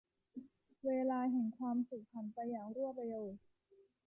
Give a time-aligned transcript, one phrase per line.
[0.85, 3.23] เวลาแห่งความสุขผ่านไปอย่างรวดเร็ว